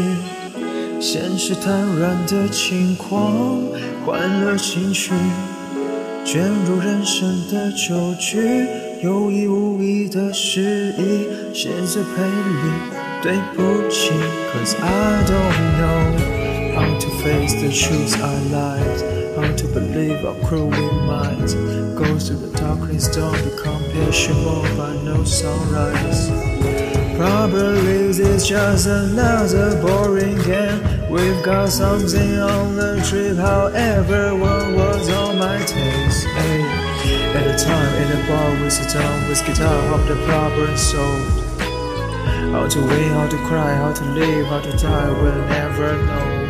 [1.00, 3.60] 现实瘫软的轻狂，
[4.06, 5.12] 换了情绪，
[6.24, 8.66] 卷入人生的酒局，
[9.02, 12.70] 有意无意的失忆，是最赔礼。
[13.22, 14.10] 对不起
[14.52, 16.02] ，Cause I don't know
[16.74, 18.98] how to face the truth I lied,
[19.56, 20.70] to believe our cruel
[21.02, 23.82] minds Goes Go through the darkest dawn, become
[24.44, 26.30] more by no sunrise.
[27.16, 31.10] Probably this just another boring game.
[31.10, 36.26] We've got something on the trip, how everyone was on my taste.
[36.26, 36.62] Hey,
[37.34, 41.60] at a time in a bar we sit down with guitar, hope the problem solved.
[42.52, 46.41] How to win, how to cry, how to live, how to die, we'll never know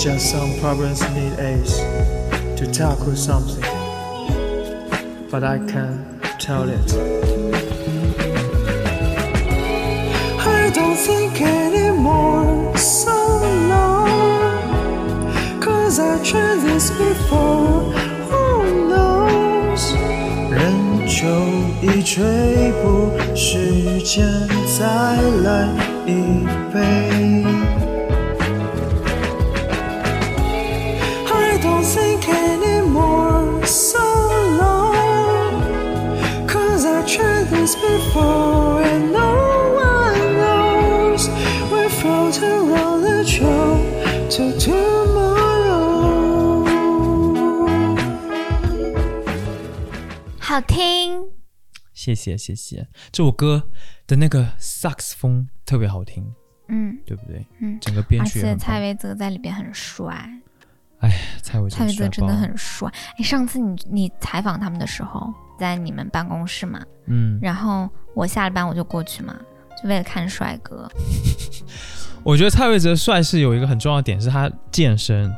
[0.00, 1.78] It's just some problems need ace
[2.58, 3.64] to tackle something,
[5.30, 6.00] but I can't
[6.38, 6.92] tell it.
[10.38, 13.16] I don't think anymore so
[13.68, 14.60] long.
[15.60, 17.92] Cause I tried this before.
[18.28, 19.94] Who knows?
[20.50, 21.26] 人就
[21.80, 24.26] 一追捕，时间
[24.78, 24.84] 再
[25.44, 25.68] 来
[26.06, 26.10] 一
[50.51, 51.29] 好听，
[51.93, 52.85] 谢谢谢谢。
[53.09, 53.69] 这首歌
[54.05, 56.29] 的那个萨克斯风特别好听，
[56.67, 57.47] 嗯对不对？
[57.61, 58.57] 嗯，整个编曲而且。
[58.57, 60.29] 蔡维泽在里边很帅，
[61.41, 62.91] 蔡伟蔡维泽帅真的很帅。
[63.17, 69.33] 哎，上次你你采访他们的时候，在你们办公室嘛，嗯，然后我下了班我就过去嘛，
[69.81, 70.85] 就为了看帅哥。
[72.23, 75.33] 我觉得蔡维泽帅是有一个很重要的点，是他健身，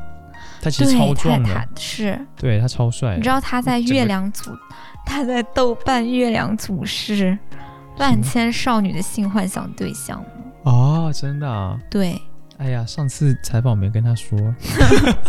[0.59, 3.15] 他其实，超壮他他的，是，对他超帅。
[3.15, 4.49] 你知道他在月亮组，
[5.05, 7.37] 他在豆瓣月亮组是
[7.97, 10.25] 万千少女的性幻想对象吗？
[10.63, 11.79] 哦，真的、啊？
[11.89, 12.19] 对，
[12.57, 14.37] 哎呀，上次采访没跟他说，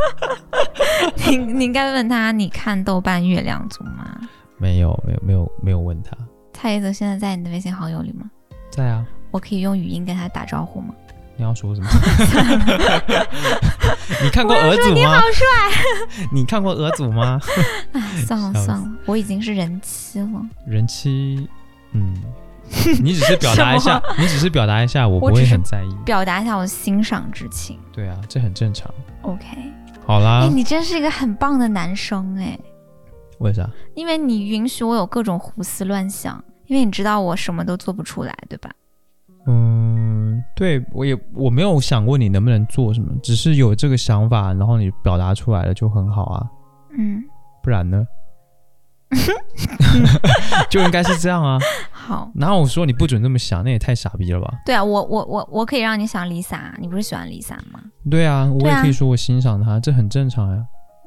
[1.28, 4.18] 你你应该问他，你看豆瓣月亮组吗？
[4.58, 6.16] 没有，没有，没有，没有问他。
[6.52, 8.30] 蔡依泽现在在你的微信好友里吗？
[8.70, 10.94] 在啊，我可以用语音跟他打招呼吗？
[11.36, 11.88] 你要说什么？
[14.22, 15.20] 你看过俄组吗？
[15.32, 15.46] 帅！
[16.32, 17.40] 你看过俄组吗？
[17.92, 20.28] 哎，算了算了，我已经是人妻了。
[20.66, 21.48] 人妻，
[21.92, 22.14] 嗯，
[23.02, 25.94] 你只是表达一下，你只是表达一下，我不会很在意。
[26.04, 27.78] 表达一下我欣赏之情。
[27.92, 28.88] 对啊，这很正常。
[29.22, 29.44] OK，
[30.06, 32.56] 好啦哎，，你真是一个很棒的男生哎，
[33.38, 33.68] 为啥？
[33.94, 38.70] 因为你允许我有各种胡思乱想，因为你知道我什么都做不出来，对吧？
[39.46, 46.46] 嗯，对我也我没有想过你能不能做什么，只是有这个想法，然后你表达出来了就很好啊，
[46.96, 47.22] 嗯，
[47.62, 48.06] 不然呢？
[50.70, 51.58] 就应该是这样啊！
[51.92, 53.62] 好，然后我说你不准这么想？
[53.62, 54.52] 那也太傻逼了吧？
[54.66, 57.80] 对啊，我我我我可以让你想 Lisa，你不是喜欢 Lisa 吗？
[58.10, 60.64] 对啊，我也可以说我欣赏她，这很正常呀、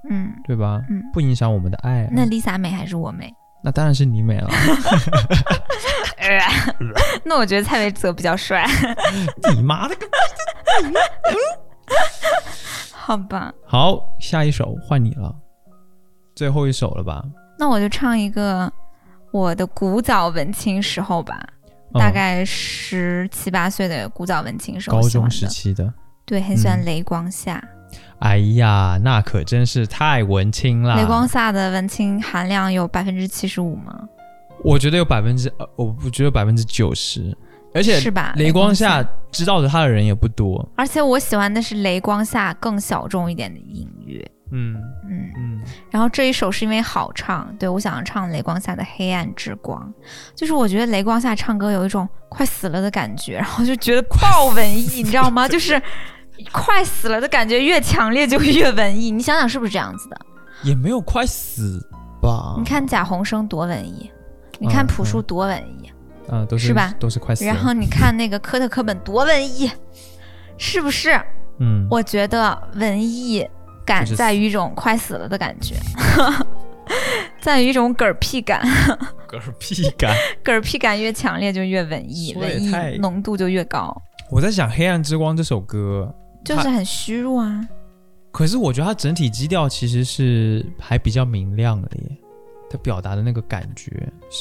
[0.10, 0.82] 嗯对吧？
[0.90, 3.34] 嗯，不影响我们的爱啊、那 Lisa 美还是我美？
[3.64, 4.50] 那当然是你美了，
[7.24, 8.66] 那我觉得蔡维泽比较帅，
[9.54, 10.08] 你妈的个！
[12.94, 13.54] 好吧？
[13.66, 15.34] 好，下一首换你了，
[16.36, 17.24] 最后一首了吧？
[17.58, 18.72] 那我就唱一个
[19.32, 21.42] 我的古早文青时候吧，
[21.94, 25.94] 嗯大概十七八岁的古早文青时候高中时期的。
[26.26, 27.62] 对，很喜欢嗯雷光夏。
[28.20, 30.96] 哎呀，那可真是太文青了！
[30.96, 33.94] 雷光下的文青含量有百分之七十五吗？
[34.64, 37.36] 我觉得有百分之，呃我不觉得百分之九十，
[37.76, 38.34] 而且是吧？
[38.38, 40.68] 雷光下，知道的他的人也不多。
[40.76, 44.32] 而且我喜欢的是雷光下更小众一点的音乐。
[44.50, 44.76] 嗯
[45.08, 45.62] 嗯，嗯，
[45.92, 49.94] 然后这一首是因为好唱，对我想要唱雷光下的《黑暗之光》，
[50.34, 55.48] 就是我觉得雷光下唱歌有一种快死了的感觉，然后就觉得爆文艺， 你知道吗？
[55.48, 55.80] 就是
[56.52, 60.18] 快死了的感觉越强烈就越文艺，你想想是不是这样子的？
[60.64, 61.80] 也没有快死
[62.22, 62.56] 吧？
[62.58, 64.10] 你，看贾宏声多文艺，
[64.60, 65.92] 你看嗯朴树嗯多文艺，
[66.30, 67.54] 嗯、都是是吧都是快死了。
[67.54, 69.70] 然后你看那个科特·科本多文艺，
[70.58, 71.20] 是不是？
[71.60, 73.48] 嗯，我觉得文艺
[73.86, 75.76] 感在于一种快死了的感觉，
[77.42, 78.62] 在于一种嗝屁感。
[79.28, 80.16] 嗝屁感。
[80.44, 83.96] 嗝屁感越强烈就越文艺，文艺浓度就越高，
[84.32, 86.14] 我在想《黑暗之光》这首歌，
[86.56, 87.68] 就是很虚弱啊。
[88.32, 92.18] 可是我觉得它整体基调其实是还比较明亮的耶，
[92.70, 93.92] 它表达的那个感觉，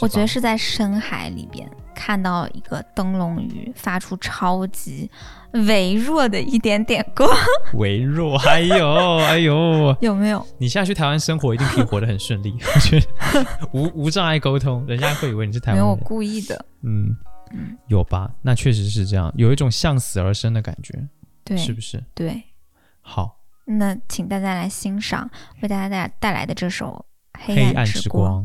[0.03, 5.11] 我觉得是在深海里边看到一个灯笼鱼发出超级
[5.53, 7.27] 微弱的一点点光，
[7.75, 8.37] 微弱。
[8.41, 10.47] 哎呦哎呦，有没有？
[10.59, 15.97] 你现在去台湾生活一定可以活得很顺利， 我觉得无无障碍沟通，人家会以为你是台湾没有，我。
[15.97, 16.63] 故意的。
[16.83, 17.17] 嗯
[17.55, 18.29] 嗯，有吧？
[18.43, 20.93] 那确实是这样，有一种向死而生的感觉，
[21.47, 22.05] 对是不是？
[22.13, 22.43] 对，
[23.01, 25.31] 好，那请大家来欣赏
[25.63, 27.07] 为大家带带来的这首
[27.41, 28.45] 《黑黑暗之光》。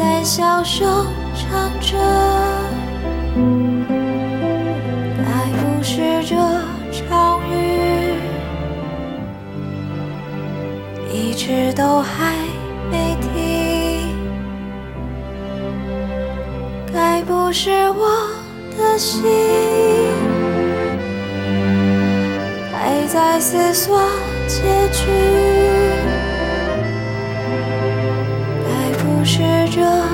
[0.00, 1.98] 在小声唱着，
[5.18, 6.34] 该不是这
[6.90, 8.14] 场雨
[11.12, 12.34] 一直都还
[12.90, 14.08] 没停，
[16.90, 18.08] 该不是我
[18.78, 19.22] 的心
[22.72, 24.00] 还在思索
[24.48, 26.09] 结局。
[29.70, 30.09] 这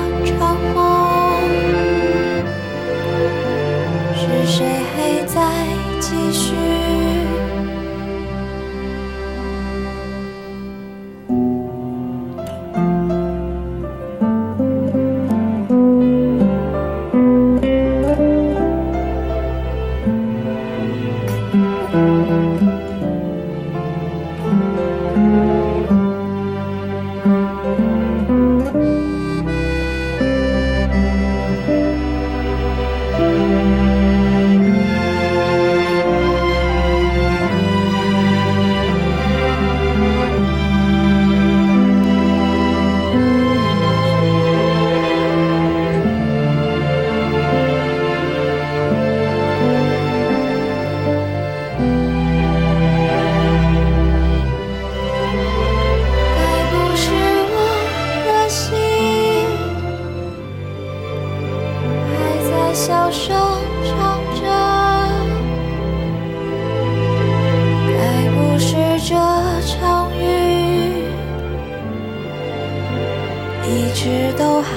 [73.69, 74.69] 一直都还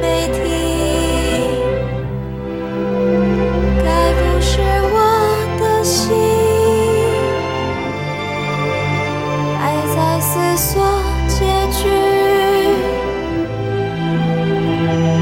[0.00, 0.36] 没停。
[3.84, 4.60] 该不是
[4.92, 4.96] 我
[5.60, 5.96] 的心
[9.56, 9.60] 还
[9.94, 10.68] 在思索
[11.28, 11.36] 结
[11.70, 11.78] 局，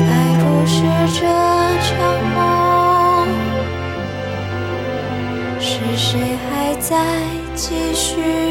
[0.08, 0.74] 该不是
[1.12, 1.20] 这
[1.82, 1.88] 场
[2.34, 2.36] 梦，
[5.60, 6.08] 是谁
[6.48, 6.96] 还在
[7.54, 8.45] 继续？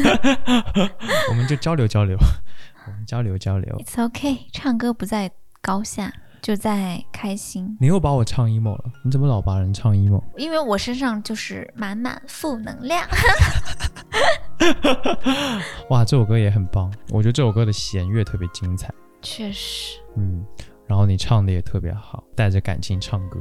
[1.30, 2.16] 我们就交流交流，
[2.86, 3.76] 我们交流交流。
[3.78, 5.30] It's okay，唱歌不在
[5.60, 7.76] 高下，就在开心。
[7.80, 10.22] 你又把我唱 emo 了，你怎么老把人唱 emo？
[10.36, 13.06] 因为我身上就是满满负能量。
[15.90, 18.92] 哇，这首歌也很棒，我觉得这首歌的弦乐特别精彩，
[19.22, 20.44] 确实，嗯，
[20.86, 23.38] 然后你唱的也特别好，带着感情唱歌，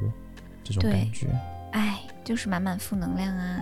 [0.64, 1.28] 这种感觉，
[1.72, 3.60] 哎，就是满满负能量啊。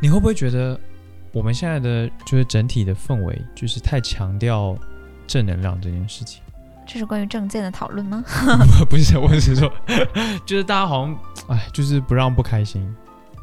[0.00, 0.78] 你会不会觉得
[1.32, 4.76] 我们现在的就是整体的氛围，就是太强调
[5.26, 6.42] 正能量这件事情？
[6.86, 8.24] 这是关于证件的讨论吗？
[8.90, 9.72] 不是，我是说，
[10.44, 11.16] 就是大家好像，
[11.48, 12.92] 哎，就是不让不开心，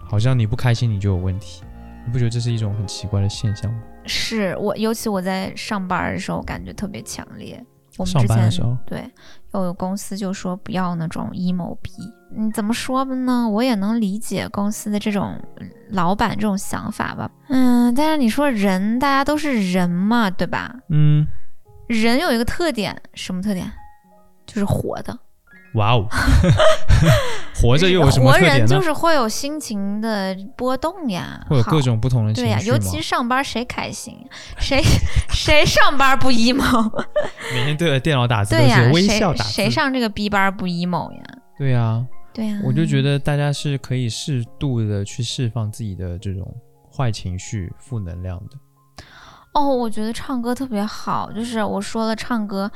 [0.04, 1.64] 好像你不开心你就有问题，
[2.06, 3.80] 你不觉得这是一种很奇怪的现象吗？
[4.06, 7.64] 是我，尤其我在上班的时候，感觉特别强烈。
[7.98, 9.10] 我们上之前班的时候对，
[9.54, 11.91] 有公司就说不要那种 emo 逼。
[12.36, 13.48] 你怎么说呢？
[13.50, 15.39] 我也能理解公司的这种
[15.91, 17.32] 老板这种想法吧。
[17.50, 20.76] 嗯，但是你说人，大家都是人嘛，对吧？
[20.89, 21.26] 嗯，
[21.88, 23.72] 人有一个特点，什么特点？
[24.45, 25.18] 就是活的。
[25.78, 26.08] 哇哦，
[27.62, 28.60] 活着又有什么活特点呢？
[28.60, 32.60] 人就是会有心情的波动呀，会有各种不同的情绪对呀？
[32.66, 34.18] 尤其上班谁开心？
[34.60, 34.82] 谁
[35.30, 37.06] 谁上班不 emo？
[37.54, 39.52] 每天对着电脑打字呀是，微笑打字。
[39.52, 41.24] 谁上这个 B 班不 emo 呀？
[41.58, 46.46] 对呀、对呀，我就觉得大家是可以适度的去释放自己的这种
[46.96, 48.58] 坏情绪、负能量的。
[49.54, 52.70] 哦，我觉得唱歌特别好，就是我说了唱歌，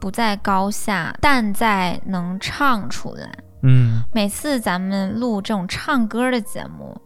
[0.00, 3.28] 不在高下，但在能唱出来。
[3.62, 6.96] 嗯，每次咱们录这种唱歌的节目，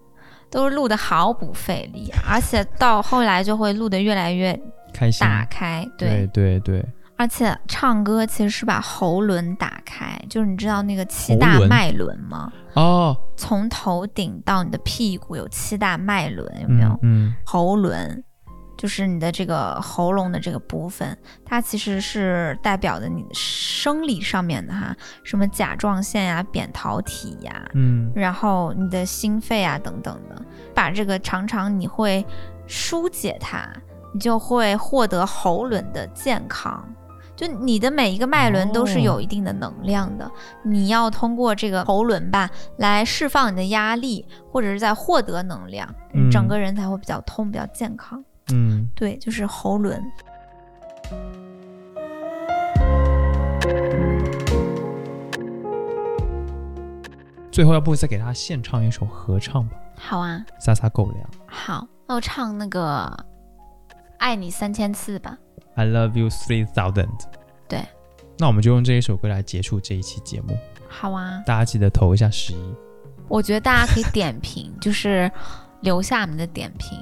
[0.51, 4.59] 都是录的毫不费力，而且到后来就会录的越来越
[4.93, 5.21] 开心。
[5.27, 5.89] 打开。
[5.97, 6.85] 对对对，
[7.17, 12.53] 而且唱歌其实是把喉轮打开，就是你知道那个七大脉轮吗？
[12.75, 16.89] 哦，从头顶到你的屁股有七大脉轮，有没有？
[17.03, 18.23] 嗯嗯喉轮
[18.83, 32.27] 就是你的这个喉咙的这个部分，它其实是代表的你的生理上面的哈，什么甲状腺呀、扁桃体呀，嗯然后你的心肺啊等等的，把这个常常你会
[32.67, 33.69] 疏解它，
[34.13, 36.85] 你就会获得喉轮的健康。
[37.37, 40.29] 就你的每一个脉轮都是有一定的能量的，
[40.65, 48.25] 你要通过这个喉轮吧来释放你的压力，或者是在获得能量，嗯整个人才会比较通、比较健康。
[48.53, 50.03] 嗯，对，就是喉轮。
[57.51, 61.31] 最后要不再给大家献唱一首合唱吧，好啊，撒撒狗粮。
[61.47, 63.05] 好，那我唱那个
[64.19, 65.37] 《爱你三千次》吧。
[65.75, 67.09] I love you three thousand。
[67.69, 67.85] 对，
[68.39, 70.57] 那我们就用这一首歌来结束这一期节目。
[70.89, 72.75] 好啊，大家记得投一下十一。
[73.29, 75.31] 我觉得大家可以点评， 就是
[75.81, 76.99] 留下你们的点评。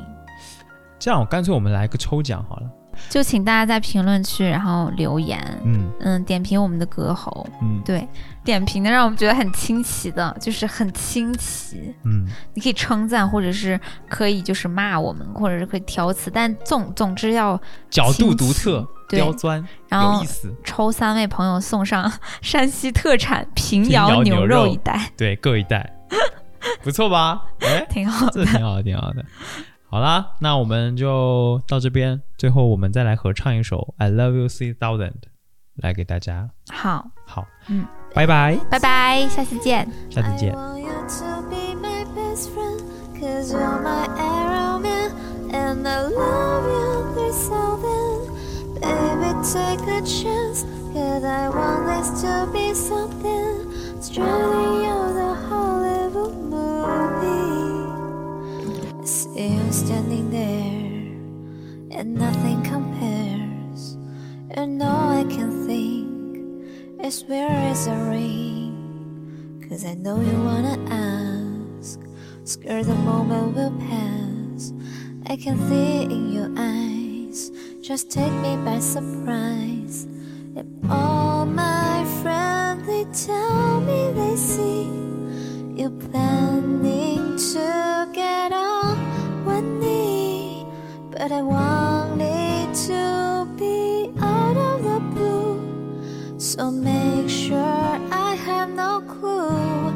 [1.01, 2.71] 这样，干脆我们来个抽奖好了。
[3.09, 8.07] 就请大家在评论区然后留言，嗯嗯，点评我们的歌喉，嗯对，
[8.45, 11.95] 点评的让我们觉得很清奇的，就是很清奇。
[12.05, 20.23] 嗯，你可以称赞，或者是可以就是骂我们，或者是可以挑刺，但总总之要角度独特，刁钻，然后。
[20.63, 22.11] 抽三位朋友送上
[22.43, 25.91] 山西特产平平遥遥牛牛肉一袋，对，各一袋，
[26.83, 27.41] 不错吧？
[27.61, 28.45] 哎， 挺好的。
[28.45, 29.25] 这挺好的，挺好的。
[29.91, 35.11] 好啦，那我们就到这边，最后我们再来合唱一首《I Love You Three Thousand》，
[35.75, 36.49] 来给大家。
[36.73, 37.85] 好，好，嗯，
[38.15, 39.89] 拜拜，拜拜，下次见。
[40.09, 40.81] 下次见 I。
[59.91, 63.97] Standing there, and nothing compares,
[64.51, 69.67] and all I can think is where is the ring?
[69.69, 71.99] Cause I know you wanna ask.
[72.45, 74.73] Scared the moment will pass.
[75.27, 77.51] I can see in your eyes.
[77.83, 80.07] Just take me by surprise.
[80.55, 84.87] And all my friends, they tell me they see
[85.75, 89.10] you planning to get on
[91.21, 96.41] But I want it to be out of the blue.
[96.41, 97.59] So make sure
[98.11, 99.93] I have no clue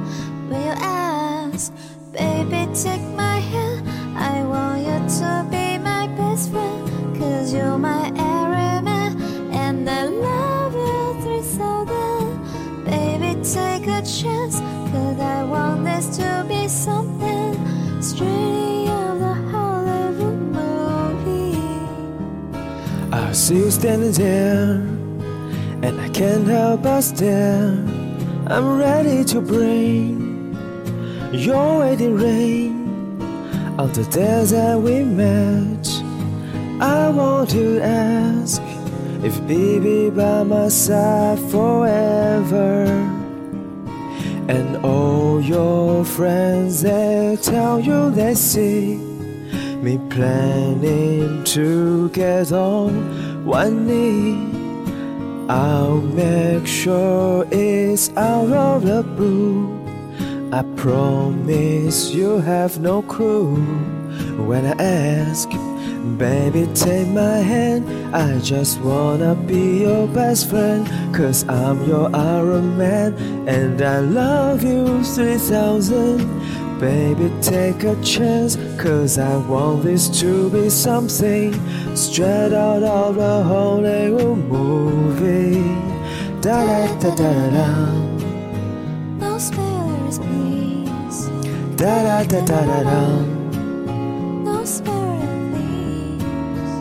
[0.49, 1.73] when you ask,
[2.13, 3.89] baby, take my hand.
[4.19, 9.17] I want you to be my best friend, cause you're my every man,
[9.51, 12.85] and I love you 3000.
[12.85, 14.61] Baby, take a chance,
[14.93, 18.64] cause I want this to be something straight
[23.35, 24.75] see you standing there,
[25.83, 27.71] and I can't help but stare.
[28.47, 30.57] I'm ready to bring
[31.33, 33.21] your wedding ring
[33.79, 35.89] on the day that we met.
[36.81, 38.63] I want to ask
[39.25, 42.85] if baby by my side forever.
[44.47, 49.14] And all your friends they tell you they see
[49.85, 54.51] me planning to get on one knee.
[55.47, 59.79] I'll make sure it's out of the blue.
[60.51, 63.57] I promise you have no clue
[64.49, 65.51] when I ask.
[66.17, 67.85] Baby, take my hand.
[68.17, 70.89] I just wanna be your best friend.
[71.15, 73.13] Cause I'm your Iron Man.
[73.47, 76.64] And I love you 3000.
[76.81, 78.57] Baby, take a chance.
[78.79, 81.53] Cause I want this to be something
[81.97, 85.63] straight out of a Hollywood movie.
[86.41, 87.93] Da da da da da da.
[89.19, 91.29] No spoilers, please.
[91.77, 93.21] Da da da da da da.
[94.43, 96.75] No spoilers, please.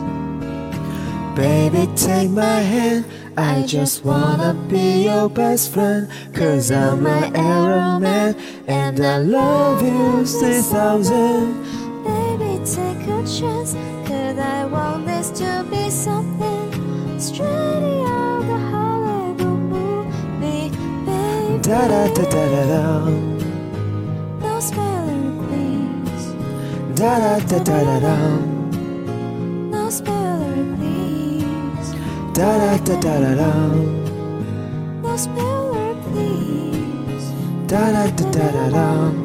[1.36, 3.04] Baby, take my hand.
[3.36, 6.08] I just wanna be your best friend.
[6.32, 8.36] Cause I'm my Iron Man.
[8.68, 11.64] And I love you 3000.
[12.04, 13.74] Baby, take a chance.
[14.06, 20.70] Cause I want this to be something straight out the Hollywood movie,
[21.06, 21.62] baby.
[21.62, 23.08] Da da da da da da.
[24.42, 26.26] No speller, please.
[26.94, 28.53] Da da da da da da.
[32.34, 33.52] Da da da da da da.
[35.02, 37.32] No speller, please.
[37.68, 39.23] Da da da da da da.